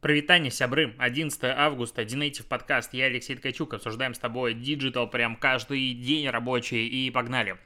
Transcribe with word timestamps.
Прывітанне, 0.00 0.52
сябры. 0.52 0.94
11 0.98 1.42
августа, 1.42 2.04
DNative 2.04 2.46
подкаст. 2.46 2.94
Я 2.94 3.06
Алексей 3.06 3.34
Ткачук. 3.34 3.74
Обсуждаем 3.74 4.14
с 4.14 4.18
тобой 4.20 4.54
digital 4.54 5.10
прям 5.10 5.34
каждый 5.34 5.92
день 5.92 6.28
рабочий. 6.28 6.86
И 6.86 7.10
погнали. 7.10 7.56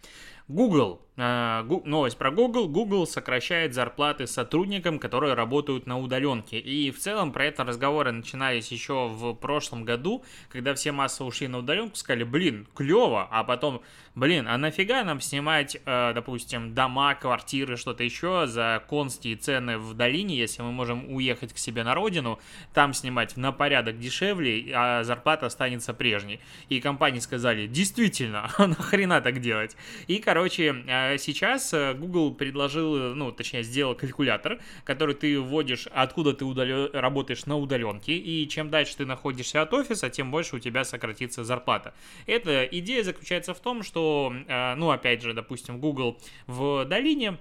Google 0.49 1.03
новость 1.17 2.17
про 2.17 2.31
Google. 2.31 2.69
Google 2.69 3.07
сокращает 3.07 3.75
зарплаты 3.75 4.27
сотрудникам, 4.27 4.99
которые 4.99 5.35
работают 5.35 5.87
на 5.87 5.99
удаленке. 5.99 6.59
И 6.59 6.91
в 6.91 6.99
целом 6.99 7.33
про 7.33 7.45
это 7.47 7.65
разговоры 7.65 8.13
начинались 8.13 8.73
еще 8.73 9.09
в 9.09 9.35
прошлом 9.35 9.85
году, 9.85 10.25
когда 10.49 10.75
все 10.75 10.93
массово 10.93 11.29
ушли 11.29 11.49
на 11.49 11.59
удаленку, 11.59 11.97
сказали, 11.97 12.25
блин, 12.25 12.67
клево, 12.75 13.29
а 13.31 13.45
потом, 13.45 13.83
блин, 14.15 14.47
а 14.49 14.57
нафига 14.57 15.05
нам 15.05 15.21
снимать, 15.21 15.77
э, 15.85 16.13
допустим, 16.15 16.75
дома, 16.75 17.15
квартиры, 17.15 17.77
что-то 17.77 18.05
еще 18.05 18.47
за 18.47 18.83
конские 18.89 19.37
цены 19.37 19.77
в 19.77 19.93
долине, 19.95 20.37
если 20.37 20.63
мы 20.63 20.73
можем 20.73 21.13
уехать 21.13 21.53
к 21.53 21.59
себе 21.59 21.85
на 21.85 21.95
родину, 21.95 22.39
там 22.73 22.95
снимать 22.95 23.37
на 23.37 23.53
порядок 23.53 23.99
дешевле, 23.99 24.73
а 24.75 25.05
зарплата 25.05 25.47
останется 25.47 25.93
прежней. 25.93 26.41
И 26.71 26.81
компании 26.81 27.19
сказали, 27.19 27.67
действительно, 27.67 28.51
а 28.57 28.67
нахрена 28.67 29.21
так 29.21 29.41
делать? 29.41 29.77
И, 30.07 30.19
короче, 30.19 30.75
э, 30.87 31.02
а 31.02 31.02
сейчас 31.19 31.73
э, 31.73 31.95
Google 31.95 32.35
предложил, 32.35 33.15
ну, 33.15 33.33
точнее, 33.33 33.63
сделал 33.63 33.95
калькулятор, 33.95 34.61
который 34.85 35.15
ты 35.15 35.41
вводишь, 35.41 35.87
откуда 35.93 36.33
ты 36.33 36.45
удалё... 36.45 36.91
работаешь 36.93 37.47
на 37.47 37.57
удаленке, 37.57 38.13
и 38.13 38.49
чем 38.49 38.71
дальше 38.71 38.97
ты 38.97 39.07
находишься 39.07 39.63
от 39.63 39.73
офиса, 39.73 40.11
тем 40.11 40.31
больше 40.31 40.57
у 40.57 40.59
тебя 40.59 40.85
сократится 40.85 41.45
зарплата. 41.45 41.95
Эта 42.27 42.65
идея 42.65 43.03
заключается 43.03 43.55
в 43.55 43.61
том, 43.61 43.83
что, 43.83 44.33
э, 44.49 44.75
ну, 44.75 44.91
опять 44.91 45.23
же, 45.23 45.35
допустим, 45.35 45.79
Google 45.79 46.19
в 46.47 46.85
долине 46.85 47.39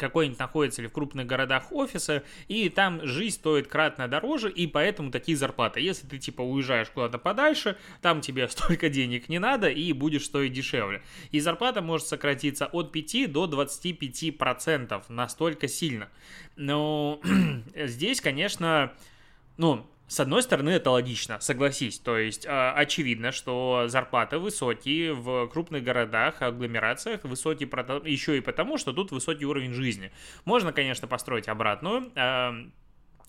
какой-нибудь 0.00 0.38
находится 0.38 0.82
или 0.82 0.88
в 0.88 0.92
крупных 0.92 1.26
городах 1.26 1.70
офиса, 1.70 2.24
и 2.48 2.68
там 2.68 3.06
жизнь 3.06 3.36
стоит 3.36 3.68
кратно 3.68 4.08
дороже, 4.08 4.50
и 4.50 4.66
поэтому 4.66 5.10
такие 5.10 5.36
зарплаты. 5.36 5.80
Если 5.80 6.06
ты 6.06 6.18
типа 6.18 6.42
уезжаешь 6.42 6.88
куда-то 6.88 7.18
подальше, 7.18 7.76
там 8.02 8.20
тебе 8.20 8.48
столько 8.48 8.88
денег 8.88 9.28
не 9.28 9.38
надо, 9.38 9.68
и 9.68 9.92
будешь 9.92 10.24
стоить 10.24 10.52
дешевле. 10.52 11.02
И 11.30 11.40
зарплата 11.40 11.82
может 11.82 12.06
сократиться 12.06 12.66
от 12.66 12.90
5 12.90 13.30
до 13.30 13.46
25 13.46 14.36
процентов, 14.36 15.08
настолько 15.08 15.68
сильно. 15.68 16.08
Но 16.56 17.20
здесь, 17.74 18.20
конечно, 18.20 18.92
ну, 19.56 19.86
с 20.10 20.18
одной 20.18 20.42
стороны, 20.42 20.70
это 20.70 20.90
логично, 20.90 21.38
согласись. 21.38 22.00
То 22.00 22.18
есть, 22.18 22.44
э, 22.44 22.48
очевидно, 22.48 23.30
что 23.30 23.84
зарплаты 23.86 24.38
высокие 24.38 25.14
в 25.14 25.46
крупных 25.46 25.84
городах, 25.84 26.42
агломерациях, 26.42 27.22
высокие 27.22 27.68
еще 28.04 28.36
и 28.36 28.40
потому, 28.40 28.76
что 28.76 28.92
тут 28.92 29.12
высокий 29.12 29.44
уровень 29.44 29.72
жизни. 29.72 30.10
Можно, 30.44 30.72
конечно, 30.72 31.06
построить 31.06 31.46
обратную. 31.46 32.10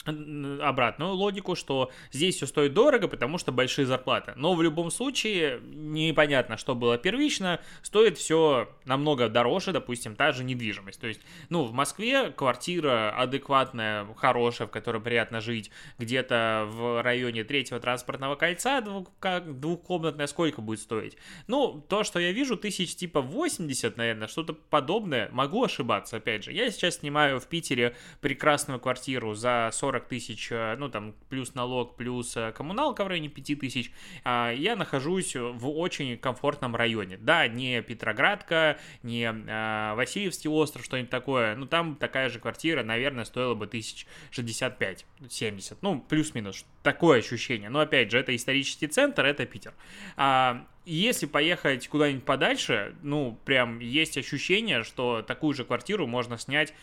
Обратную 0.04 1.12
логику, 1.14 1.56
что 1.56 1.92
здесь 2.12 2.38
все 2.38 2.48
стоит 2.48 2.74
дорого, 2.74 3.08
потому 3.08 3.38
что 3.38 3.52
большие 3.52 3.86
зарплаты. 3.86 4.34
Но 4.36 4.56
в 4.56 4.62
любом 4.64 4.90
случае 4.90 5.60
непонятно, 5.62 6.58
что 6.58 6.74
было 6.74 6.98
первично, 6.98 7.60
стоит 7.84 8.18
все 8.18 8.68
намного 8.86 9.30
дороже, 9.30 9.74
допустим, 9.74 10.16
та 10.16 10.32
же 10.32 10.44
недвижимость. 10.44 11.00
То 11.00 11.06
есть, 11.06 11.22
ну, 11.50 11.66
в 11.66 11.74
Москве 11.74 12.32
квартира 12.32 13.16
адекватная, 13.16 14.08
хорошая, 14.16 14.68
в 14.68 14.72
которой 14.72 15.02
приятно 15.04 15.40
жить, 15.40 15.70
где-то 16.00 16.68
в 16.68 17.04
районе 17.04 17.44
третьего 17.44 17.80
транспортного 17.80 18.36
кольца 18.36 18.82
двух, 18.82 19.08
двухкомнатная 19.46 20.26
сколько 20.26 20.62
будет 20.62 20.80
стоить? 20.80 21.16
Ну, 21.46 21.86
то, 21.88 22.04
что 22.04 22.20
я 22.20 22.32
вижу, 22.32 22.58
тысяч 22.58 22.96
типа 22.96 23.22
80, 23.22 23.98
наверное, 23.98 24.28
что-то 24.28 24.54
подобное. 24.54 25.30
Могу 25.32 25.64
ошибаться, 25.64 26.18
опять 26.18 26.44
же. 26.44 26.52
Я 26.52 26.72
сейчас 26.72 26.98
снимаю 26.98 27.40
в 27.40 27.46
Питере 27.46 27.96
прекрасную 28.20 28.80
квартиру 28.80 29.36
за 29.36 29.70
40 29.72 29.91
40 29.92 30.08
тысяч, 30.08 30.48
э, 30.52 30.76
ну 30.78 30.90
там 30.90 31.14
плюс 31.30 31.54
налог, 31.54 31.98
плюс 31.98 32.38
э, 32.38 32.54
коммуналка 32.54 33.04
в 33.04 33.08
районе 33.08 33.28
5 33.28 33.60
тысяч, 33.60 33.92
а, 34.24 34.52
я 34.52 34.76
нахожусь 34.78 35.36
в 35.36 35.70
очень 35.70 36.18
комфортном 36.18 36.76
районе. 36.76 37.18
Да, 37.18 37.48
не 37.48 37.82
Петроградка, 37.82 38.80
не 39.04 39.30
а, 39.30 39.96
Васильевский 39.96 40.50
остров, 40.50 40.86
что-нибудь 40.86 41.10
такое, 41.10 41.56
ну 41.56 41.66
там 41.66 41.96
такая 41.96 42.30
же 42.30 42.40
квартира, 42.40 42.84
наверное, 42.84 43.26
стоила 43.26 43.54
бы 43.54 43.68
тысяч 43.68 44.08
65-70, 44.32 45.78
ну 45.82 46.00
плюс-минус, 46.00 46.66
такое 46.84 47.20
ощущение. 47.20 47.70
Но 47.70 47.82
опять 47.82 48.12
же, 48.12 48.18
это 48.18 48.34
исторический 48.34 48.88
центр, 48.88 49.26
это 49.26 49.46
Питер. 49.46 49.74
А, 50.16 50.66
если 50.86 51.26
поехать 51.26 51.88
куда-нибудь 51.90 52.24
подальше, 52.24 52.96
ну, 53.04 53.38
прям 53.46 53.80
есть 53.80 54.18
ощущение, 54.18 54.84
что 54.84 55.22
такую 55.22 55.54
же 55.54 55.66
квартиру 55.66 56.08
можно 56.08 56.38
снять 56.38 56.74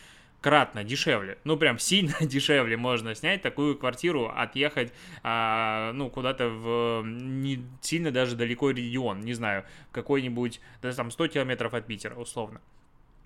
кратно 0.41 0.83
дешевле, 0.83 1.37
ну 1.43 1.57
прям 1.57 1.79
сильно 1.79 2.15
дешевле 2.21 2.77
можно 2.77 3.15
снять 3.15 3.41
такую 3.41 3.77
квартиру, 3.77 4.31
отъехать, 4.35 4.93
а, 5.23 5.91
ну 5.93 6.09
куда-то 6.09 6.49
в 6.49 7.03
не 7.05 7.63
сильно 7.81 8.11
даже 8.11 8.35
далеко 8.35 8.71
регион, 8.71 9.21
не 9.21 9.33
знаю, 9.33 9.65
какой-нибудь, 9.91 10.61
да 10.81 10.91
там 10.91 11.11
100 11.11 11.27
километров 11.27 11.73
от 11.73 11.85
Питера 11.85 12.15
условно. 12.15 12.61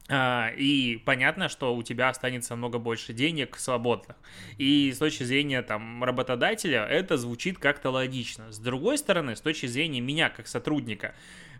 А, 0.09 0.49
и 0.57 0.97
понятно, 0.97 1.47
что 1.47 1.75
у 1.75 1.81
тебя 1.81 2.09
останется 2.09 2.55
много 2.55 2.77
больше 2.77 3.13
денег 3.13 3.57
свободных. 3.57 4.17
И 4.57 4.91
с 4.93 4.97
точки 4.97 5.23
зрения 5.23 5.61
там 5.61 6.03
работодателя 6.03 6.85
это 6.85 7.17
звучит 7.17 7.57
как-то 7.57 7.89
логично. 7.89 8.51
С 8.51 8.59
другой 8.59 8.97
стороны, 8.97 9.35
с 9.35 9.41
точки 9.41 9.65
зрения 9.65 10.01
меня 10.01 10.29
как 10.29 10.47
сотрудника, 10.47 11.15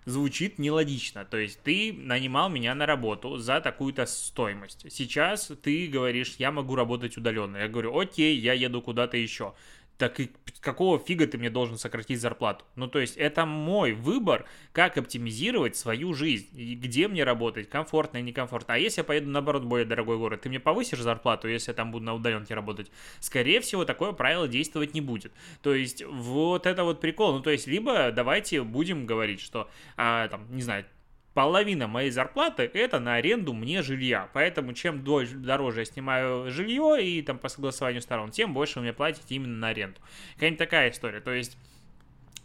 звучит 0.06 0.60
нелогично. 0.60 1.24
То 1.24 1.38
есть 1.38 1.62
ты 1.64 1.94
нанимал 1.94 2.50
меня 2.50 2.76
на 2.76 2.86
работу 2.86 3.38
за 3.38 3.62
такую-то 3.62 4.06
стоимость. 4.06 4.86
Сейчас 4.92 5.52
ты 5.62 5.88
говоришь, 5.88 6.36
я 6.38 6.52
могу 6.52 6.76
работать 6.76 7.18
удаленно. 7.18 7.58
Я 7.58 7.70
говорю, 7.70 7.98
окей, 7.98 8.38
я 8.38 8.52
еду 8.54 8.82
куда-то 8.82 9.16
еще 9.16 9.54
так 9.98 10.20
и 10.20 10.32
какого 10.60 10.98
фига 10.98 11.28
ты 11.28 11.38
мне 11.38 11.50
должен 11.50 11.78
сократить 11.78 12.20
зарплату? 12.20 12.66
Ну, 12.76 12.88
то 12.88 13.00
есть, 13.00 13.18
это 13.18 13.46
мой 13.46 13.94
выбор, 13.94 14.46
как 14.72 14.98
оптимизировать 14.98 15.76
свою 15.76 16.14
жизнь, 16.14 16.48
и 16.54 16.76
где 16.76 17.08
мне 17.08 17.24
работать, 17.24 17.70
комфортно 17.70 18.18
и 18.18 18.22
некомфортно. 18.22 18.76
А 18.76 18.78
если 18.78 19.02
я 19.02 19.04
поеду, 19.04 19.30
наоборот, 19.30 19.64
в 19.64 19.68
более 19.68 19.86
дорогой 19.86 20.18
город, 20.18 20.42
ты 20.42 20.50
мне 20.50 20.60
повысишь 20.60 21.00
зарплату, 21.00 21.48
если 21.48 21.72
я 21.72 21.76
там 21.76 21.92
буду 21.92 22.06
на 22.06 22.14
удаленке 22.14 22.54
работать? 22.54 22.92
Скорее 23.20 23.60
всего, 23.62 23.86
такое 23.86 24.14
правило 24.14 24.48
действовать 24.48 24.94
не 24.94 25.02
будет. 25.02 25.32
То 25.62 25.74
есть, 25.74 26.04
вот 26.04 26.66
это 26.66 26.84
вот 26.84 27.02
прикол. 27.02 27.34
Ну, 27.34 27.42
то 27.42 27.50
есть, 27.50 27.68
либо 27.68 28.12
давайте 28.12 28.64
будем 28.64 29.06
говорить, 29.06 29.42
что, 29.42 29.70
а, 29.98 30.28
там, 30.30 30.48
не 30.50 30.62
знаю, 30.62 30.86
половина 31.34 31.88
моей 31.88 32.12
зарплаты 32.12 32.70
это 32.74 33.00
на 33.00 33.16
аренду 33.16 33.54
мне 33.54 33.82
жилья. 33.82 34.30
Поэтому 34.34 34.74
чем 34.74 35.04
дороже 35.04 35.80
я 35.82 35.86
снимаю 35.86 36.52
жилье 36.52 37.04
и 37.04 37.22
там 37.22 37.38
по 37.40 37.50
согласованию 37.50 38.02
сторон, 38.02 38.32
тем 38.32 38.54
больше 38.54 38.80
вы 38.80 38.84
мне 38.84 38.94
платите 38.94 39.36
именно 39.36 39.58
на 39.58 39.68
аренду. 39.70 40.00
Какая-нибудь 40.36 40.60
такая 40.60 40.92
история. 40.92 41.20
То 41.20 41.32
есть 41.32 41.58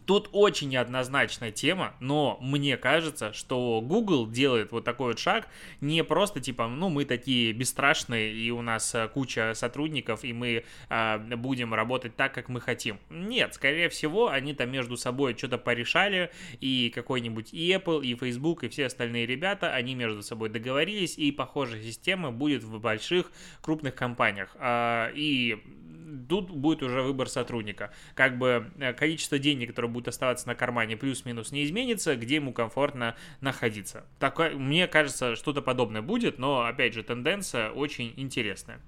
Тут 0.08 0.30
очень 0.32 0.70
неоднозначная 0.70 1.52
тема, 1.52 1.94
но 2.00 2.38
мне 2.40 2.78
кажется, 2.78 3.34
что 3.34 3.82
Google 3.82 4.26
делает 4.26 4.72
вот 4.72 4.82
такой 4.82 5.08
вот 5.08 5.18
шаг 5.18 5.46
не 5.82 6.02
просто 6.02 6.40
типа, 6.40 6.66
ну, 6.66 6.88
мы 6.88 7.04
такие 7.04 7.52
бесстрашные, 7.52 8.32
и 8.32 8.50
у 8.50 8.62
нас 8.62 8.94
э, 8.94 9.06
куча 9.08 9.52
сотрудников, 9.52 10.24
и 10.24 10.32
мы 10.32 10.64
э, 10.88 11.36
будем 11.36 11.74
работать 11.74 12.16
так, 12.16 12.32
как 12.32 12.48
мы 12.48 12.62
хотим. 12.62 12.98
Нет, 13.10 13.52
скорее 13.52 13.90
всего, 13.90 14.30
они 14.30 14.54
там 14.54 14.70
между 14.70 14.96
собой 14.96 15.36
что-то 15.36 15.58
порешали, 15.58 16.30
и 16.58 16.90
какой-нибудь 16.94 17.52
и 17.52 17.70
Apple, 17.70 18.02
и 18.02 18.14
Facebook, 18.14 18.64
и 18.64 18.70
все 18.70 18.86
остальные 18.86 19.26
ребята, 19.26 19.74
они 19.74 19.94
между 19.94 20.22
собой 20.22 20.48
договорились, 20.48 21.18
и 21.18 21.30
похожая 21.32 21.82
система 21.82 22.32
будет 22.32 22.64
в 22.64 22.80
больших 22.80 23.30
крупных 23.60 23.94
компаниях. 23.94 24.56
Э, 24.58 25.12
и 25.14 25.62
тут 26.28 26.50
будет 26.50 26.82
уже 26.82 27.02
выбор 27.02 27.28
сотрудника. 27.28 27.90
Как 28.14 28.38
бы 28.38 28.70
э, 28.78 28.92
количество 28.92 29.38
денег, 29.38 29.70
которое 29.70 29.88
будет 29.88 30.08
оставаться 30.08 30.46
на 30.46 30.54
кармане, 30.54 30.96
плюс-минус 30.96 31.52
не 31.52 31.64
изменится, 31.64 32.16
где 32.16 32.36
ему 32.36 32.52
комфортно 32.52 33.16
находиться. 33.40 34.04
Такое, 34.18 34.54
мне 34.54 34.86
кажется, 34.86 35.36
что-то 35.36 35.62
подобное 35.62 36.02
будет, 36.02 36.38
но, 36.38 36.64
опять 36.66 36.94
же, 36.94 37.02
тенденция 37.02 37.70
очень 37.70 38.12
интересная. 38.16 38.80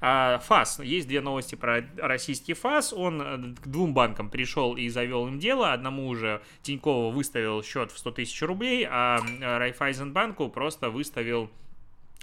А, 0.00 0.38
ФАС. 0.38 0.80
Есть 0.80 1.08
две 1.08 1.20
новости 1.20 1.54
про 1.54 1.84
российский 1.96 2.54
ФАС. 2.54 2.92
Он 2.92 3.22
э, 3.22 3.54
к 3.60 3.66
двум 3.66 3.94
банкам 3.94 4.30
пришел 4.30 4.76
и 4.76 4.88
завел 4.88 5.28
им 5.28 5.38
дело. 5.38 5.72
Одному 5.72 6.08
уже 6.08 6.42
Тинькова 6.62 7.12
выставил 7.12 7.62
счет 7.62 7.90
в 7.90 7.98
100 7.98 8.10
тысяч 8.12 8.40
рублей, 8.42 8.86
а 8.88 9.18
Райфайзенбанку 9.40 10.48
просто 10.48 10.90
выставил 10.90 11.50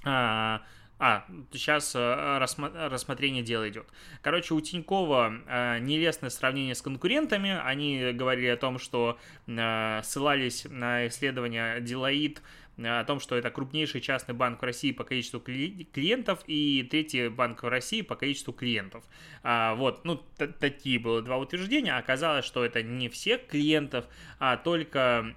а, 0.03 0.62
а, 1.03 1.25
сейчас 1.51 1.95
э, 1.95 2.38
рассмотрение 2.38 3.42
дела 3.42 3.68
идет. 3.68 3.88
Короче, 4.21 4.53
у 4.53 4.62
Тинькова 4.62 5.33
э, 5.48 5.80
нелестное 5.80 6.30
сравнение 6.30 6.75
с 6.75 6.83
конкурентами. 6.83 7.59
Они 7.59 8.12
говорили 8.13 8.50
о 8.50 8.56
том, 8.56 8.77
что 8.77 9.18
э, 9.48 10.01
ссылались 10.03 10.68
на 10.69 11.07
исследование 11.07 11.80
Deloitte 11.80 12.38
о 12.86 13.04
том, 13.04 13.19
что 13.19 13.36
это 13.36 13.50
крупнейший 13.50 14.01
частный 14.01 14.33
банк 14.33 14.62
в 14.62 14.66
России 14.66 14.92
по 14.92 15.04
количеству 15.04 15.39
клиентов 15.39 16.39
и 16.48 16.88
третий 16.89 17.30
банк 17.30 17.63
в 17.63 17.68
России 17.68 18.01
по 18.01 18.16
количеству 18.16 18.54
клиентов. 18.54 19.04
А, 19.44 19.75
вот, 19.75 20.06
ну, 20.06 20.22
такие 20.60 21.00
было 21.00 21.22
два 21.22 21.38
утверждения. 21.38 21.98
Оказалось, 21.98 22.45
что 22.45 22.63
это 22.63 22.83
не 22.83 23.10
всех 23.10 23.48
клиентов, 23.48 24.06
а 24.39 24.57
только 24.57 25.36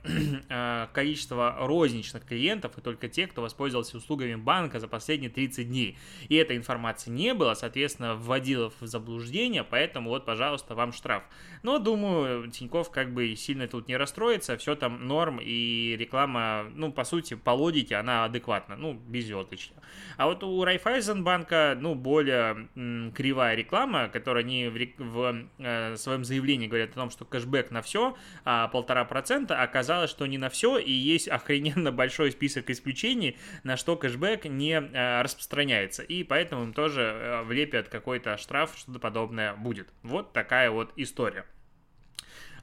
а, 0.49 0.89
количество 0.93 1.57
розничных 1.61 2.27
клиентов 2.27 2.77
и 2.79 2.81
только 2.81 3.09
те, 3.09 3.27
кто 3.27 3.43
воспользовался 3.43 3.97
услугами 3.97 4.35
банка 4.35 4.81
за 4.81 4.89
последние 4.89 5.31
30 5.31 5.69
дней. 5.69 5.99
И 6.29 6.35
этой 6.37 6.57
информации 6.57 7.11
не 7.11 7.35
было, 7.35 7.55
соответственно, 7.55 8.15
вводило 8.15 8.71
в 8.81 8.87
заблуждение, 8.87 9.65
поэтому 9.65 10.11
вот, 10.11 10.25
пожалуйста, 10.25 10.75
вам 10.75 10.93
штраф. 10.93 11.25
Но, 11.63 11.79
думаю, 11.79 12.51
Тиньков 12.51 12.91
как 12.91 13.13
бы 13.13 13.35
сильно 13.37 13.69
тут 13.69 13.89
не 13.89 13.97
расстроится, 13.97 14.57
все 14.57 14.75
там 14.75 15.07
норм, 15.07 15.41
и 15.43 15.97
реклама, 15.99 16.67
ну, 16.75 16.93
по 16.93 17.05
сути, 17.05 17.34
по 17.37 17.51
логике, 17.51 17.97
она 17.97 18.25
адекватна, 18.25 18.77
ну, 18.77 18.95
безотлично. 18.95 19.77
А 20.17 20.27
вот 20.27 20.43
у 20.45 20.65
Райфайзенбанка, 20.65 21.77
ну, 21.81 21.95
более 21.95 22.69
м, 22.75 23.13
кривая 23.13 23.55
реклама, 23.55 24.09
которая 24.09 24.45
не 24.45 24.69
в, 24.69 24.79
в 24.99 25.47
э, 25.59 25.97
своем 25.97 26.25
заявлении 26.25 26.67
говорят 26.67 26.91
о 26.91 26.95
том, 26.95 27.11
что 27.11 27.25
кэшбэк 27.25 27.71
на 27.71 27.83
все, 27.83 28.17
а 28.45 28.69
полтора 28.69 29.05
процента, 29.05 29.61
оказалось, 29.61 30.11
что 30.11 30.27
не 30.27 30.39
на 30.39 30.49
все, 30.49 30.79
и 30.79 30.91
есть 30.91 31.29
охрененно 31.29 31.93
большой 31.93 32.33
список 32.33 32.71
исключений, 32.71 33.37
на 33.63 33.77
что 33.77 33.97
кэшбэк 33.97 34.47
не 34.47 34.81
э, 34.81 35.23
распространяется, 35.23 36.03
и 36.03 36.23
поэтому 36.25 36.65
им 36.65 36.73
тоже 36.73 37.03
э, 37.03 37.43
влепят 37.43 37.89
какой-то 37.89 38.37
штраф, 38.37 38.75
что-то 38.77 38.99
подобное 38.99 39.55
будет. 39.55 39.89
Вот 40.03 40.33
такая 40.33 40.71
вот 40.71 40.93
история. 40.97 41.45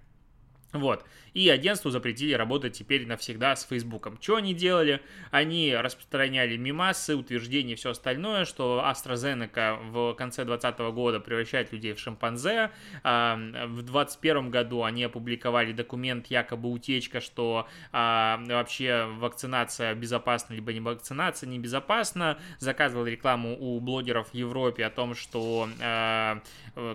Вот. 0.73 1.05
И 1.33 1.49
агентству 1.49 1.89
запретили 1.89 2.33
работать 2.33 2.73
теперь 2.73 3.07
навсегда 3.07 3.55
с 3.55 3.63
Фейсбуком. 3.63 4.19
Что 4.21 4.37
они 4.37 4.53
делали? 4.53 5.01
Они 5.31 5.75
распространяли 5.75 6.57
мимасы, 6.57 7.15
утверждения 7.15 7.73
и 7.73 7.75
все 7.75 7.91
остальное, 7.91 8.45
что 8.45 8.83
AstraZeneca 8.85 9.79
в 9.91 10.13
конце 10.13 10.45
2020 10.45 10.79
года 10.93 11.19
превращает 11.19 11.71
людей 11.71 11.93
в 11.93 11.99
шимпанзе. 11.99 12.71
А, 13.03 13.35
в 13.35 13.83
2021 13.83 14.49
году 14.49 14.83
они 14.83 15.03
опубликовали 15.03 15.73
документ, 15.73 16.27
якобы 16.27 16.69
утечка, 16.69 17.19
что 17.19 17.67
а, 17.91 18.39
вообще 18.47 19.05
вакцинация 19.17 19.93
безопасна, 19.95 20.53
либо 20.53 20.73
не 20.73 20.79
вакцинация 20.79 21.47
небезопасна. 21.47 22.37
Заказывал 22.59 23.05
рекламу 23.05 23.57
у 23.59 23.79
блогеров 23.79 24.29
в 24.29 24.33
Европе 24.33 24.85
о 24.85 24.89
том, 24.89 25.15
что, 25.15 25.67
а, 25.81 26.41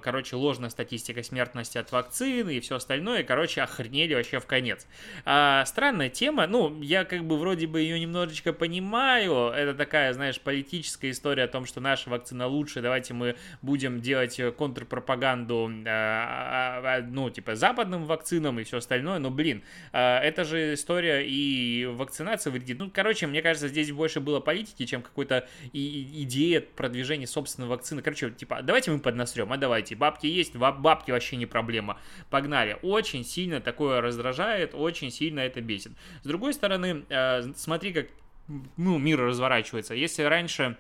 короче, 0.03 0.37
ложная 0.37 0.71
статистика 0.71 1.23
смертности 1.23 1.79
от 1.79 1.91
вакцины 1.93 2.57
и 2.57 2.61
все 2.61 2.77
остальное. 2.77 3.23
Короче, 3.23 3.68
охренели 3.71 4.15
вообще 4.15 4.41
в 4.41 4.47
конец. 4.47 4.87
А, 5.25 5.65
странная 5.65 6.09
тема, 6.09 6.47
ну, 6.47 6.81
я 6.83 7.05
как 7.05 7.25
бы 7.25 7.39
вроде 7.39 7.67
бы 7.67 7.81
ее 7.81 7.99
немножечко 8.01 8.53
понимаю, 8.53 9.51
это 9.51 9.75
такая, 9.75 10.13
знаешь, 10.13 10.41
политическая 10.41 11.11
история 11.11 11.45
о 11.45 11.49
том, 11.49 11.67
что 11.67 11.81
наша 11.81 12.11
вакцина 12.11 12.47
лучше, 12.47 12.81
давайте 12.81 13.15
мы 13.15 13.37
будем 13.63 14.01
делать 14.01 14.41
контрпропаганду, 14.57 15.71
а, 15.87 16.81
а, 16.85 17.03
ну, 17.03 17.31
типа, 17.31 17.55
западным 17.55 18.05
вакцинам 18.05 18.59
и 18.61 18.65
все 18.65 18.79
остальное, 18.79 19.19
но, 19.19 19.31
блин, 19.31 19.63
а, 19.93 20.21
это 20.21 20.45
же 20.45 20.75
история 20.75 21.27
и 21.27 21.87
вакцинация 21.87 22.51
вредит. 22.51 22.79
Ну, 22.79 22.91
короче, 22.91 23.27
мне 23.27 23.43
кажется, 23.43 23.69
здесь 23.69 23.91
больше 23.93 24.21
было 24.21 24.41
политики, 24.41 24.87
чем 24.87 25.03
какой-то 25.03 25.47
идея 25.73 26.61
продвижения 26.61 27.27
собственной 27.27 27.69
вакцины. 27.69 28.03
Короче, 28.03 28.31
типа, 28.31 28.63
давайте 28.63 28.91
мы 28.91 29.01
поднасрем, 29.01 29.53
а 29.53 29.57
давайте, 29.57 29.95
бабки 29.97 30.27
есть, 30.27 30.57
бабки 30.57 31.11
вообще 31.11 31.37
не 31.37 31.47
проблема. 31.47 31.99
Погнали. 32.31 32.79
Очень 32.83 33.25
сильно 33.25 33.58
такое 33.61 34.01
раздражает, 34.01 34.75
очень 34.75 35.11
сильно 35.11 35.41
это 35.41 35.61
бесит. 35.61 35.93
С 36.23 36.27
другой 36.27 36.55
стороны, 36.55 37.05
э, 37.09 37.43
смотри, 37.57 37.93
как 37.93 38.07
ну, 38.77 38.99
мир 38.99 39.21
разворачивается. 39.21 39.95
Если 39.95 40.23
раньше 40.23 40.77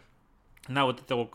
на 0.68 0.84
вот 0.86 1.00
это 1.00 1.28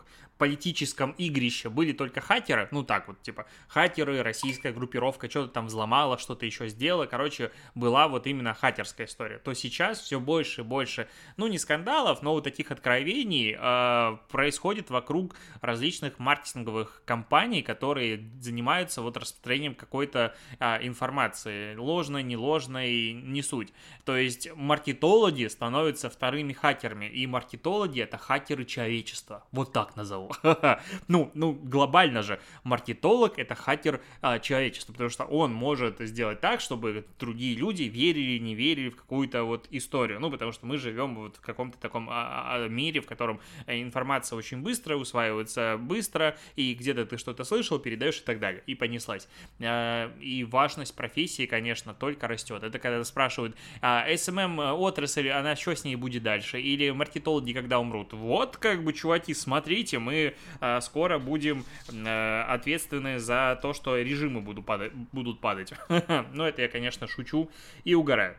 политическом 0.43 1.11
игрище. 1.11 1.69
Были 1.69 1.93
только 1.93 2.19
хакеры, 2.19 2.67
ну 2.71 2.83
так 2.83 3.07
вот, 3.07 3.21
типа, 3.21 3.45
хакеры, 3.69 4.21
российская 4.21 4.73
группировка 4.73 5.29
что-то 5.29 5.53
там 5.53 5.67
взломала, 5.67 6.17
что-то 6.17 6.45
еще 6.45 6.67
сделала, 6.67 7.05
короче, 7.05 7.53
была 7.75 8.09
вот 8.09 8.27
именно 8.27 8.53
хакерская 8.53 9.07
история, 9.07 9.37
то 9.37 9.53
сейчас 9.53 10.01
все 10.01 10.19
больше 10.19 10.59
и 10.59 10.63
больше, 10.65 11.07
ну 11.37 11.47
не 11.47 11.57
скандалов, 11.57 12.21
но 12.23 12.33
вот 12.33 12.43
таких 12.43 12.71
откровений 12.71 13.55
э, 13.57 14.17
происходит 14.29 14.89
вокруг 14.89 15.33
различных 15.61 16.19
маркетинговых 16.19 17.03
компаний, 17.05 17.61
которые 17.61 18.29
занимаются 18.41 19.01
вот 19.01 19.15
распространением 19.15 19.75
какой-то 19.75 20.35
э, 20.59 20.85
информации, 20.85 21.73
ложной, 21.77 22.23
не 22.23 22.35
ложной, 22.35 23.13
не 23.13 23.41
суть. 23.41 23.71
То 24.03 24.17
есть 24.17 24.53
маркетологи 24.55 25.47
становятся 25.47 26.09
вторыми 26.09 26.51
хакерами, 26.51 27.05
и 27.05 27.25
маркетологи 27.27 28.01
это 28.01 28.17
хакеры 28.17 28.65
человечества, 28.65 29.45
вот 29.53 29.71
так 29.71 29.95
назову. 29.95 30.32
ну, 31.07 31.31
ну, 31.33 31.53
глобально 31.53 32.24
же, 32.24 32.39
маркетолог— 32.63 33.33
это 33.38 33.56
хакер 33.56 34.01
а, 34.21 34.39
человечества, 34.39 34.94
потому 34.94 35.09
что 35.09 35.25
он 35.25 35.53
может 35.53 36.00
сделать 36.00 36.41
так, 36.41 36.62
чтобы 36.62 37.06
другие 37.19 37.56
люди 37.56 37.83
верили, 37.83 38.38
не 38.39 38.56
верили 38.56 38.89
в 38.89 38.95
какую-то 38.95 39.44
вот 39.44 39.68
историю. 39.71 40.19
Ну, 40.19 40.31
потому 40.31 40.51
что 40.51 40.65
мы 40.65 40.77
живем 40.77 41.15
вот 41.15 41.38
в 41.38 41.41
каком-то 41.41 41.77
таком 41.77 42.09
а, 42.09 42.56
а, 42.56 42.68
мире, 42.68 43.01
в 43.01 43.06
котором 43.06 43.39
э, 43.68 43.81
информация 43.81 44.38
очень 44.38 44.62
быстро 44.62 44.95
усваивается 44.95 45.77
быстро, 45.80 46.38
и 46.56 46.74
где-то 46.74 47.06
ты 47.06 47.18
что-то 47.18 47.44
слышал, 47.44 47.79
передаешь 47.79 48.19
и 48.19 48.24
так 48.24 48.39
далее. 48.39 48.63
И 48.65 48.75
понеслась. 48.75 49.27
А, 49.62 50.12
и 50.19 50.44
важность 50.44 50.95
профессии, 50.95 51.45
конечно, 51.45 51.94
только 51.94 52.27
растет. 52.27 52.63
Это 52.63 52.79
когда 52.79 53.03
спрашивают, 53.03 53.56
а, 53.81 54.07
SMM 54.09 54.74
отрасль, 54.74 55.29
она 55.29 55.56
что 55.56 55.75
с 55.75 55.83
ней 55.83 55.95
будет 55.95 56.24
дальше? 56.24 56.59
Или 56.59 56.89
маркетологи 56.91 57.53
когда 57.53 57.79
умрут? 57.79 58.13
Вот, 58.13 58.57
как 58.57 58.83
бы, 58.83 58.94
чуваки, 58.94 59.33
смотрите, 59.33 60.00
мы 60.00 60.12
э, 60.13 60.81
скоро 60.81 61.19
будем 61.19 61.65
э, 61.92 62.42
ответственны 62.44 63.19
за 63.19 63.60
то, 63.62 63.74
что 63.74 63.98
режимы 63.98 64.42
будут 64.42 64.65
падать. 64.65 64.94
Будут 65.12 65.39
падать. 65.39 65.74
Но 66.33 66.48
это 66.48 66.62
я, 66.62 66.68
конечно, 66.68 67.07
шучу 67.07 67.50
и 67.83 67.95
угораю. 67.95 68.36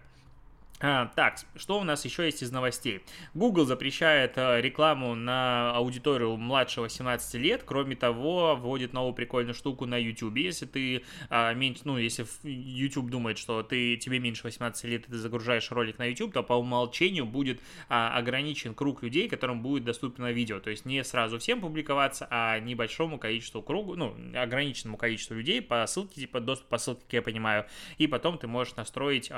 А, 0.86 1.06
так, 1.06 1.38
что 1.56 1.80
у 1.80 1.82
нас 1.82 2.04
еще 2.04 2.26
есть 2.26 2.42
из 2.42 2.52
новостей? 2.52 3.00
Google 3.32 3.64
запрещает 3.64 4.36
а, 4.36 4.60
рекламу 4.60 5.14
на 5.14 5.74
аудиторию 5.74 6.36
младше 6.36 6.82
18 6.82 7.36
лет. 7.36 7.62
Кроме 7.64 7.96
того, 7.96 8.54
вводит 8.54 8.92
новую 8.92 9.14
прикольную 9.14 9.54
штуку 9.54 9.86
на 9.86 9.96
YouTube. 9.96 10.36
Если 10.36 10.66
ты 10.66 11.02
а, 11.30 11.54
ну, 11.84 11.96
если 11.96 12.26
YouTube 12.42 13.08
думает, 13.08 13.38
что 13.38 13.62
ты 13.62 13.96
тебе 13.96 14.18
меньше 14.18 14.42
18 14.44 14.84
лет, 14.84 15.08
и 15.08 15.12
ты 15.12 15.16
загружаешь 15.16 15.70
ролик 15.70 15.98
на 15.98 16.04
YouTube, 16.04 16.34
то 16.34 16.42
по 16.42 16.52
умолчанию 16.52 17.24
будет 17.24 17.62
а, 17.88 18.14
ограничен 18.18 18.74
круг 18.74 19.02
людей, 19.02 19.26
которым 19.30 19.62
будет 19.62 19.84
доступно 19.84 20.32
видео. 20.32 20.60
То 20.60 20.68
есть 20.68 20.84
не 20.84 21.02
сразу 21.02 21.38
всем 21.38 21.62
публиковаться, 21.62 22.28
а 22.30 22.58
небольшому 22.58 23.18
количеству 23.18 23.62
кругу, 23.62 23.96
ну, 23.96 24.14
ограниченному 24.34 24.98
количеству 24.98 25.34
людей 25.34 25.62
по 25.62 25.86
ссылке, 25.86 26.20
типа 26.20 26.40
доступ 26.40 26.68
по 26.68 26.76
ссылке, 26.76 27.04
я 27.10 27.22
понимаю. 27.22 27.64
И 27.96 28.06
потом 28.06 28.36
ты 28.36 28.46
можешь 28.46 28.76
настроить 28.76 29.32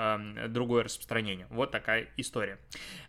другое 0.48 0.82
распространение 0.82 1.35
распространению. 1.36 1.46
Вот 1.50 1.70
такая 1.70 2.08
история. 2.16 2.58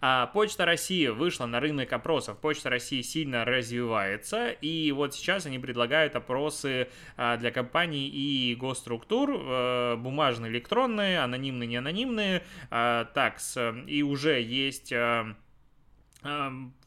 А, 0.01 0.27
Почта 0.27 0.65
России 0.65 1.07
вышла 1.07 1.45
на 1.45 1.59
рынок 1.59 1.91
опросов. 1.93 2.37
Почта 2.39 2.69
России 2.69 3.01
сильно 3.01 3.45
развивается, 3.45 4.49
и 4.49 4.91
вот 4.91 5.15
сейчас 5.15 5.45
они 5.45 5.59
предлагают 5.59 6.15
опросы 6.15 6.87
а, 7.15 7.37
для 7.37 7.51
компаний 7.51 8.07
и 8.07 8.55
госструктур, 8.55 9.31
а, 9.33 9.95
бумажные, 9.95 10.51
электронные, 10.51 11.19
анонимные, 11.19 11.67
неанонимные, 11.67 12.43
а, 12.69 13.05
такс, 13.05 13.57
и 13.87 14.03
уже 14.03 14.41
есть... 14.41 14.91
А, 14.93 15.35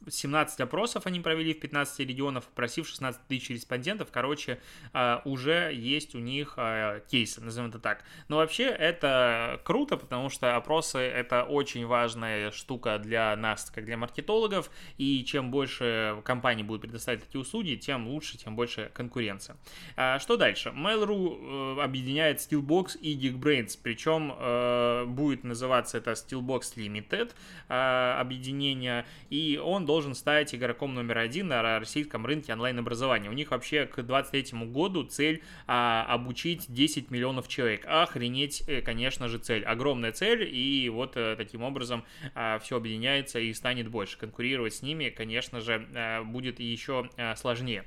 17 0.09 0.61
опросов 0.61 1.07
они 1.07 1.21
провели 1.21 1.55
в 1.55 1.61
15 1.61 2.01
регионах, 2.01 2.45
опросив 2.53 2.89
16 2.89 3.27
тысяч 3.27 3.51
респондентов. 3.51 4.09
Короче, 4.11 4.61
а, 4.93 5.23
уже 5.25 5.73
есть 5.75 6.15
у 6.15 6.19
них 6.19 6.55
а, 6.57 7.01
кейсы, 7.01 7.41
назовем 7.41 7.69
это 7.69 7.79
так. 7.79 8.05
Но 8.29 8.37
вообще 8.37 8.65
это 8.65 9.61
круто, 9.65 9.97
потому 9.97 10.31
что 10.31 10.57
опросы 10.57 10.99
это 10.99 11.45
очень 11.45 11.87
важная 11.87 12.51
штука 12.51 12.99
для 12.99 13.37
нас, 13.37 13.71
как 13.71 13.85
для 13.85 13.97
маркетологов. 13.97 14.71
И 14.97 15.25
чем 15.25 15.51
больше 15.51 16.21
компаний 16.25 16.63
будет 16.63 16.83
предоставить 16.83 17.23
эти 17.29 17.37
услуги, 17.37 17.77
тем 17.77 18.09
лучше, 18.09 18.39
тем 18.39 18.57
больше 18.57 18.91
конкуренция. 18.95 19.57
А, 19.97 20.19
что 20.19 20.37
дальше? 20.37 20.71
Mail.ru 20.71 21.77
э, 21.79 21.83
объединяет 21.83 22.39
Steelbox 22.39 22.99
и 22.99 23.17
Geekbrains, 23.17 23.79
причем 23.83 24.35
э, 24.37 25.05
будет 25.07 25.45
называться 25.45 25.99
это 25.99 26.13
Steelbox 26.13 26.77
Limited 26.77 27.33
объединение, 27.69 29.05
и 29.31 29.59
он 29.63 29.87
должен 29.87 30.15
стать 30.15 30.55
игроком 30.55 30.95
номер 30.95 31.19
один 31.19 31.49
на 31.49 31.79
российском 31.79 32.27
рынке 32.27 32.53
онлайн-образования. 32.53 33.31
У 33.31 33.33
них 33.33 33.53
вообще 33.53 33.87
к 33.87 34.03
2023 34.03 34.67
году 34.67 35.05
цель 35.05 35.43
а, 35.67 36.05
обучить 36.09 36.67
10 36.69 37.11
миллионов 37.11 37.49
человек. 37.49 37.85
Охренеть, 37.87 38.65
э, 38.67 38.83
конечно 38.83 39.29
же, 39.29 39.39
цель. 39.39 39.65
Огромная 39.65 40.13
цель, 40.13 40.49
и 40.53 40.89
вот 40.89 41.13
а, 41.17 41.37
таким 41.37 41.63
образом 41.63 42.05
а, 42.35 42.59
все 42.59 42.77
объединяется 42.77 43.39
и 43.39 43.55
станет 43.55 43.89
больше. 43.89 44.19
Конкурировать 44.19 44.75
с 44.75 44.83
ними, 44.83 45.11
конечно 45.11 45.61
же, 45.61 45.89
а, 45.95 46.25
будет 46.25 46.59
еще 46.59 47.09
а, 47.17 47.37
сложнее. 47.37 47.85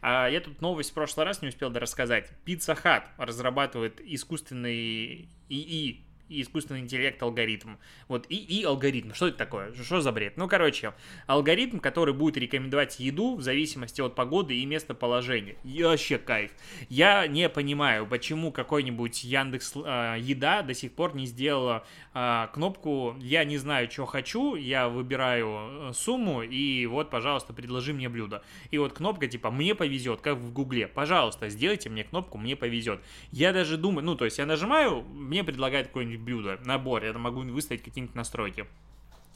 А, 0.00 0.28
я 0.28 0.40
тут 0.40 0.62
новость 0.62 0.90
в 0.90 0.94
прошлый 0.94 1.26
раз 1.26 1.42
не 1.42 1.48
успел 1.48 1.70
рассказать. 1.72 2.30
Pizza 2.46 2.80
Hut 2.82 3.02
разрабатывает 3.18 4.00
искусственный 4.00 5.28
ИИ 5.48 6.05
и 6.28 6.42
искусственный 6.42 6.80
интеллект 6.80 7.22
алгоритм. 7.22 7.76
Вот 8.08 8.26
и, 8.28 8.36
и 8.36 8.64
алгоритм. 8.64 9.12
Что 9.12 9.28
это 9.28 9.38
такое? 9.38 9.72
Что 9.74 10.00
за 10.00 10.12
бред? 10.12 10.36
Ну, 10.36 10.48
короче, 10.48 10.94
алгоритм, 11.26 11.78
который 11.78 12.14
будет 12.14 12.36
рекомендовать 12.36 12.98
еду 13.00 13.36
в 13.36 13.42
зависимости 13.42 14.00
от 14.00 14.14
погоды 14.14 14.56
и 14.56 14.66
местоположения. 14.66 15.56
И 15.64 15.82
вообще 15.82 16.18
кайф. 16.18 16.52
Я 16.88 17.26
не 17.26 17.48
понимаю, 17.48 18.06
почему 18.06 18.52
какой-нибудь 18.52 19.24
Яндекс 19.24 19.74
э, 19.76 20.16
Еда 20.18 20.62
до 20.62 20.74
сих 20.74 20.92
пор 20.92 21.14
не 21.14 21.26
сделала 21.26 21.84
э, 22.14 22.48
кнопку 22.52 23.16
«Я 23.20 23.44
не 23.44 23.58
знаю, 23.58 23.90
что 23.90 24.06
хочу», 24.06 24.54
я 24.54 24.88
выбираю 24.88 25.90
э, 25.90 25.92
сумму, 25.94 26.42
и 26.42 26.86
вот, 26.86 27.10
пожалуйста, 27.10 27.52
предложи 27.52 27.92
мне 27.92 28.08
блюдо. 28.08 28.42
И 28.70 28.78
вот 28.78 28.92
кнопка 28.92 29.26
типа 29.28 29.50
«Мне 29.50 29.74
повезет», 29.74 30.20
как 30.20 30.38
в 30.38 30.52
Гугле. 30.52 30.88
Пожалуйста, 30.88 31.48
сделайте 31.48 31.88
мне 31.88 32.04
кнопку 32.04 32.38
«Мне 32.38 32.56
повезет». 32.56 33.00
Я 33.30 33.52
даже 33.52 33.76
думаю, 33.76 34.04
ну, 34.04 34.14
то 34.14 34.24
есть 34.24 34.38
я 34.38 34.46
нажимаю, 34.46 35.02
мне 35.02 35.44
предлагает 35.44 35.88
какой-нибудь 35.88 36.15
блюдо, 36.18 36.58
набор, 36.64 37.04
я 37.04 37.12
могу 37.12 37.40
выставить 37.42 37.82
какие-нибудь 37.82 38.14
настройки. 38.16 38.66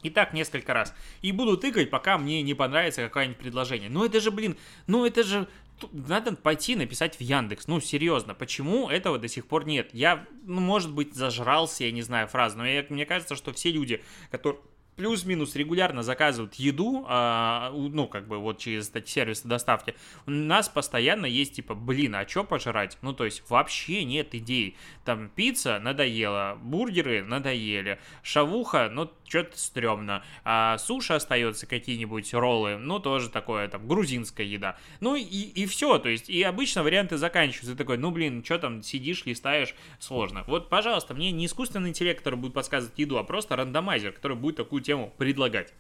И 0.03 0.11
так 0.11 0.33
несколько 0.33 0.73
раз. 0.73 0.95
И 1.21 1.33
буду 1.33 1.57
тыкать, 1.57 1.91
пока 1.91 2.17
мне 2.17 2.43
не 2.43 2.55
понравится 2.55 3.03
какое-нибудь 3.03 3.39
предложение. 3.39 3.91
Ну 3.91 4.05
это 4.05 4.21
же, 4.21 4.31
блин, 4.31 4.57
ну 4.87 5.05
это 5.05 5.23
же... 5.23 5.47
Надо 5.93 6.37
пойти 6.37 6.77
написать 6.77 7.17
в 7.17 7.23
Яндекс. 7.23 7.67
Ну, 7.67 7.81
серьезно, 7.81 8.35
почему 8.35 8.91
этого 8.91 9.19
до 9.19 9.29
сих 9.29 9.47
пор 9.47 9.65
нет? 9.65 9.89
Я, 9.95 10.27
ну, 10.45 10.61
может 10.61 10.93
быть, 10.93 11.15
зажрался, 11.15 11.85
я 11.85 11.91
не 11.91 12.03
знаю, 12.03 12.29
фразу, 12.29 12.59
но 12.59 12.67
я, 12.67 12.85
мне 12.91 13.07
кажется, 13.07 13.35
что 13.35 13.55
все 13.55 13.73
люди, 13.73 14.03
которые 14.31 14.61
плюс-минус 15.01 15.57
регулярно 15.57 16.03
заказывают 16.03 16.57
еду, 16.57 17.07
а, 17.09 17.73
ну, 17.73 18.07
как 18.07 18.29
бы 18.29 18.37
вот 18.37 18.59
через 18.59 18.91
эти 18.93 19.09
сервисы 19.09 19.49
доставки, 19.49 19.95
у 20.27 20.31
нас 20.31 20.69
постоянно 20.69 21.25
есть 21.25 21.55
типа, 21.55 21.75
блин, 21.75 22.17
а 22.17 22.29
что 22.29 22.45
пожрать? 22.45 22.99
Ну, 23.01 23.15
то 23.15 23.25
есть 23.25 23.43
вообще 23.49 24.05
нет 24.05 24.35
идей. 24.35 24.77
Там 25.07 25.31
пицца 25.31 25.79
надоела, 25.79 26.59
бургеры 26.61 27.25
надоели, 27.25 27.99
шавуха, 28.23 28.91
ну, 28.93 29.11
что-то 29.27 29.59
стрёмно, 29.59 30.23
а 30.45 30.77
суши 30.77 31.15
остается 31.15 31.67
какие-нибудь 31.67 32.35
роллы, 32.35 32.77
ну, 32.77 32.99
тоже 32.99 33.31
такое, 33.31 33.69
там, 33.69 33.89
грузинская 33.89 34.47
еда. 34.47 34.77
Ну, 35.01 35.17
и, 35.17 35.23
и 35.23 35.65
все, 35.65 35.99
то 35.99 36.11
есть, 36.11 36.29
и 36.29 36.43
обычно 36.43 36.83
варианты 36.83 37.17
заканчиваются. 37.17 37.73
Ты 37.73 37.79
такой, 37.79 37.97
ну, 37.97 38.11
блин, 38.11 38.45
что 38.45 38.59
там, 38.59 38.83
сидишь, 38.83 39.25
листаешь, 39.25 39.75
сложно. 39.99 40.45
Вот, 40.47 40.69
пожалуйста, 40.69 41.15
мне 41.15 41.31
не 41.31 41.47
искусственный 41.47 41.89
интеллект, 41.89 42.19
который 42.19 42.35
будет 42.35 42.53
подсказывать 42.53 42.99
еду, 42.99 43.17
а 43.17 43.25
просто 43.25 43.57
рандомайзер, 43.57 44.13
который 44.13 44.37
будет 44.37 44.57
такую 44.57 44.83
тему 44.91 45.13
предлагать. 45.19 45.73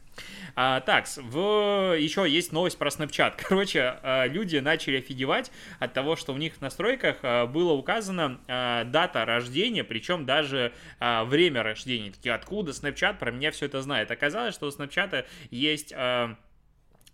А, 0.54 0.80
так, 0.80 1.06
в... 1.16 1.96
еще 1.98 2.28
есть 2.28 2.52
новость 2.52 2.78
про 2.78 2.90
Snapchat. 2.90 3.34
Короче, 3.48 3.98
а, 4.02 4.26
люди 4.26 4.58
начали 4.58 4.98
офигевать 4.98 5.50
от 5.80 5.92
того, 5.94 6.14
что 6.14 6.32
у 6.32 6.36
них 6.36 6.54
в 6.54 6.60
настройках 6.60 7.16
а, 7.22 7.46
было 7.46 7.72
указано 7.72 8.40
а, 8.46 8.84
дата 8.84 9.24
рождения, 9.24 9.82
причем 9.82 10.26
даже 10.26 10.72
время 11.00 11.64
рождения. 11.64 12.12
Такие, 12.12 12.34
откуда 12.34 12.70
Snapchat 12.70 13.18
про 13.18 13.32
меня 13.32 13.50
все 13.50 13.66
это 13.66 13.82
знает? 13.82 14.12
Оказалось, 14.12 14.54
что 14.54 14.66
у 14.66 14.70
Snapchat 14.70 15.24
есть 15.50 15.92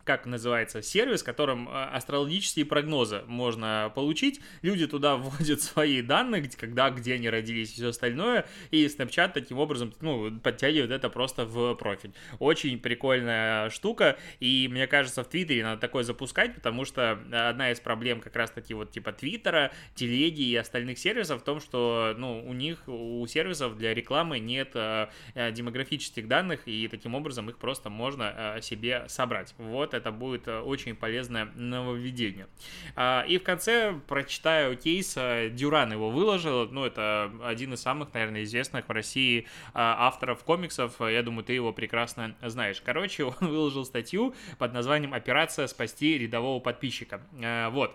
как 0.07 0.25
называется, 0.25 0.81
сервис, 0.83 1.23
которым 1.23 1.69
э, 1.69 1.73
астрологические 1.73 2.65
прогнозы 2.65 3.23
можно 3.27 3.93
получить. 3.95 4.41
Люди 4.63 4.87
туда 4.87 5.17
вводят 5.17 5.61
свои 5.61 6.01
данные, 6.01 6.43
где, 6.43 6.57
когда, 6.57 6.91
где 6.91 7.15
они 7.15 7.29
родились 7.29 7.73
и 7.73 7.75
все 7.75 7.89
остальное, 7.89 8.47
и 8.71 8.87
Snapchat 8.87 9.33
таким 9.35 9.59
образом, 9.59 9.93
ну, 10.01 10.31
подтягивает 10.41 10.93
это 10.93 11.11
просто 11.11 11.45
в 11.45 11.75
профиль. 11.75 12.13
Очень 12.39 12.79
прикольная 12.79 13.69
штука, 13.71 14.17
и 14.39 14.69
мне 14.71 14.87
кажется, 14.87 15.25
в 15.25 15.29
Твиттере 15.29 15.65
надо 15.65 15.81
такое 15.81 16.05
запускать, 16.05 16.55
потому 16.55 16.85
что 16.85 17.19
одна 17.33 17.73
из 17.73 17.81
проблем 17.81 18.21
как 18.21 18.37
раз-таки 18.37 18.75
вот 18.75 18.93
типа 18.93 19.13
Твиттера, 19.13 19.73
Телеги 19.95 20.43
и 20.43 20.55
остальных 20.55 20.99
сервисов 20.99 21.41
в 21.41 21.45
том, 21.45 21.61
что, 21.61 22.15
ну, 22.17 22.47
у 22.47 22.53
них, 22.53 22.85
у 22.87 23.27
сервисов 23.27 23.77
для 23.77 23.93
рекламы 23.93 24.39
нет 24.39 24.71
э, 24.75 25.09
э 25.35 25.51
демографических 25.51 26.29
данных, 26.29 26.69
и 26.69 26.87
таким 26.87 27.17
образом 27.17 27.51
их 27.51 27.59
просто 27.59 27.91
можно 27.91 28.57
э, 28.57 28.61
себе 28.61 29.05
собрать. 29.09 29.55
Вот 29.59 29.96
это 29.97 30.13
будет 30.13 30.49
э, 30.49 30.61
очень 30.61 30.95
полезное 30.95 31.47
нововведение. 31.55 32.47
А, 32.95 33.25
и 33.27 33.39
в 33.39 33.43
конце 33.43 33.95
прочитаю 34.07 34.77
кейс, 34.77 35.15
э, 35.17 35.51
Дюран 35.51 35.93
его 35.93 36.11
выложил, 36.11 36.69
ну, 36.69 36.85
это 36.85 37.33
один 37.43 37.75
из 37.75 37.81
самых, 37.81 38.13
наверное, 38.15 38.45
известных 38.45 38.89
в 38.89 38.93
России 38.93 39.47
а, 39.75 40.07
авторов 40.07 40.45
комиксов, 40.45 41.01
я 41.01 41.23
думаю, 41.23 41.45
ты 41.45 41.53
его 41.53 41.73
прекрасно 41.73 42.37
знаешь. 42.43 42.81
Короче, 42.85 43.25
он 43.25 43.35
выложил 43.41 43.85
статью 43.85 44.35
под 44.59 44.73
названием 44.73 45.15
«Операция 45.15 45.67
спасти 45.67 46.19
рядового 46.19 46.61
подписчика». 46.61 47.21
Э, 47.41 47.69
вот. 47.71 47.95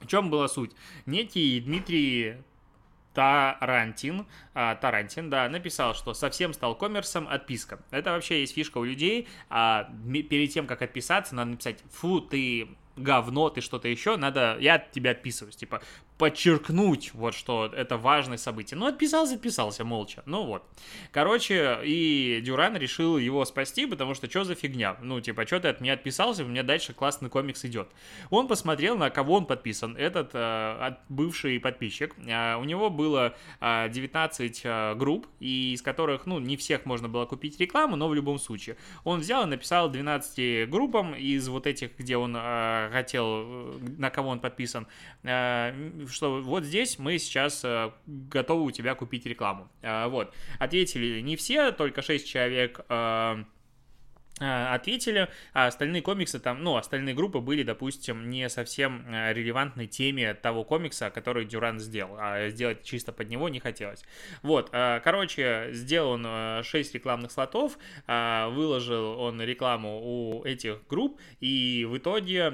В 0.00 0.06
чем 0.06 0.28
была 0.28 0.48
суть? 0.48 0.72
Некий 1.06 1.60
Дмитрий 1.60 2.36
Тарантин, 3.14 4.26
а, 4.54 4.74
Тарантин, 4.74 5.30
да, 5.30 5.48
написал, 5.48 5.94
что 5.94 6.14
совсем 6.14 6.52
стал 6.52 6.74
коммерсом, 6.74 7.28
отписка. 7.28 7.78
Это 7.90 8.10
вообще 8.10 8.40
есть 8.40 8.54
фишка 8.54 8.78
у 8.78 8.84
людей, 8.84 9.28
а 9.48 9.88
перед 10.28 10.52
тем, 10.52 10.66
как 10.66 10.82
отписаться, 10.82 11.34
надо 11.34 11.52
написать, 11.52 11.82
фу, 11.90 12.20
ты 12.20 12.68
говно, 12.96 13.50
ты 13.50 13.60
что-то 13.60 13.88
еще, 13.88 14.16
надо, 14.16 14.56
я 14.60 14.74
от 14.74 14.92
тебя 14.92 15.12
отписываюсь, 15.12 15.56
типа, 15.56 15.82
подчеркнуть, 16.18 17.12
вот 17.14 17.34
что 17.34 17.66
это 17.66 17.96
важное 17.96 18.38
событие. 18.38 18.78
Ну, 18.78 18.86
отписался, 18.86 19.34
отписался 19.34 19.84
молча. 19.84 20.22
Ну 20.26 20.44
вот. 20.44 20.62
Короче, 21.10 21.80
и 21.84 22.40
Дюран 22.44 22.76
решил 22.76 23.18
его 23.18 23.44
спасти, 23.44 23.86
потому 23.86 24.14
что 24.14 24.30
что 24.30 24.44
за 24.44 24.54
фигня? 24.54 24.96
Ну, 25.02 25.20
типа, 25.20 25.46
что 25.46 25.60
ты 25.60 25.68
от 25.68 25.80
меня 25.80 25.94
отписался, 25.94 26.44
у 26.44 26.48
меня 26.48 26.62
дальше 26.62 26.92
классный 26.92 27.30
комикс 27.30 27.64
идет. 27.64 27.88
Он 28.30 28.46
посмотрел, 28.46 28.96
на 28.96 29.10
кого 29.10 29.34
он 29.34 29.46
подписан. 29.46 29.96
Этот 29.96 30.30
э, 30.34 30.94
бывший 31.08 31.58
подписчик. 31.58 32.14
Э, 32.26 32.56
у 32.56 32.64
него 32.64 32.90
было 32.90 33.34
э, 33.60 33.88
19 33.88 34.60
э, 34.64 34.94
групп, 34.94 35.26
и 35.40 35.72
из 35.72 35.82
которых, 35.82 36.26
ну, 36.26 36.38
не 36.38 36.56
всех 36.56 36.86
можно 36.86 37.08
было 37.08 37.26
купить 37.26 37.58
рекламу, 37.58 37.96
но 37.96 38.08
в 38.08 38.14
любом 38.14 38.38
случае. 38.38 38.76
Он 39.02 39.20
взял 39.20 39.44
и 39.44 39.46
написал 39.46 39.90
12 39.90 40.68
группам 40.70 41.14
из 41.14 41.48
вот 41.48 41.66
этих, 41.66 41.96
где 41.98 42.16
он 42.16 42.36
э, 42.36 42.90
хотел, 42.92 43.24
э, 43.26 43.78
на 43.98 44.10
кого 44.10 44.30
он 44.30 44.40
подписан, 44.40 44.86
э, 45.22 46.03
что 46.08 46.40
вот 46.40 46.64
здесь 46.64 46.98
мы 46.98 47.18
сейчас 47.18 47.64
э, 47.64 47.92
готовы 48.06 48.64
у 48.64 48.70
тебя 48.70 48.94
купить 48.94 49.26
рекламу. 49.26 49.68
Э, 49.82 50.08
вот. 50.08 50.34
Ответили 50.58 51.20
не 51.20 51.36
все, 51.36 51.72
только 51.72 52.02
6 52.02 52.26
человек 52.26 52.80
э, 52.88 53.44
ответили, 54.40 55.28
а 55.52 55.68
остальные 55.68 56.02
комиксы 56.02 56.40
там, 56.40 56.64
ну, 56.64 56.76
остальные 56.76 57.14
группы 57.14 57.38
были, 57.38 57.62
допустим, 57.62 58.30
не 58.30 58.48
совсем 58.48 59.04
а, 59.06 59.32
релевантной 59.32 59.86
теме 59.86 60.34
того 60.34 60.64
комикса, 60.64 61.10
который 61.10 61.44
Дюран 61.44 61.78
сделал, 61.78 62.16
а 62.18 62.48
сделать 62.48 62.82
чисто 62.82 63.12
под 63.12 63.28
него 63.28 63.48
не 63.48 63.60
хотелось. 63.60 64.02
Вот, 64.42 64.70
а, 64.72 64.98
короче, 65.00 65.68
сделал 65.70 66.12
он 66.14 66.64
6 66.64 66.94
рекламных 66.94 67.30
слотов, 67.30 67.78
выложил 68.06 69.20
он 69.20 69.40
рекламу 69.40 70.00
у 70.02 70.44
этих 70.44 70.86
групп, 70.88 71.20
и 71.40 71.86
в 71.88 71.96
итоге 71.96 72.50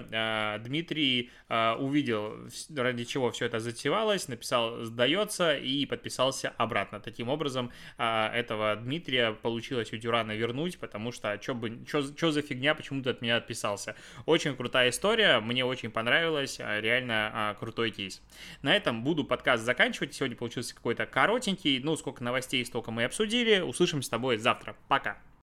Дмитрий 0.61 1.31
увидел, 1.49 2.37
ради 2.77 3.05
чего 3.05 3.31
все 3.31 3.47
это 3.47 3.59
затевалось, 3.59 4.29
написал 4.29 4.85
«сдается» 4.85 5.57
и 5.57 5.87
подписался 5.87 6.51
обратно. 6.59 7.01
Таким 7.01 7.29
образом, 7.29 7.73
этого 7.97 8.77
Дмитрия 8.77 9.33
получилось 9.33 9.93
у 9.93 9.97
Дюрана 9.97 10.33
вернуть, 10.33 10.79
потому 10.79 11.13
что, 11.13 11.41
что 11.41 11.55
бы 11.55 11.70
что 11.87 12.31
за 12.31 12.43
фигня, 12.43 12.75
почему 12.75 13.03
ты 13.03 13.11
от 13.11 13.23
меня 13.23 13.37
отписался. 13.37 13.97
Очень 14.27 14.57
крутая 14.57 14.91
история, 14.91 15.41
мне 15.41 15.65
очень 15.65 15.91
понравилось, 15.91 16.59
а, 16.61 16.81
реально 16.81 17.31
а, 17.33 17.55
крутой 17.55 17.91
кейс. 17.91 18.23
На 18.63 18.75
этом 18.75 19.03
буду 19.05 19.25
подкаст 19.25 19.65
заканчивать. 19.65 20.15
Сегодня 20.15 20.37
получился 20.37 20.75
какой-то 20.75 21.07
коротенький, 21.07 21.81
ну, 21.81 21.97
сколько 21.97 22.23
новостей, 22.25 22.65
столько 22.65 22.91
мы 22.91 23.05
обсудили. 23.05 23.61
Услышимся 23.61 24.07
с 24.07 24.11
тобой 24.11 24.37
завтра. 24.39 24.77
Пока. 24.89 25.19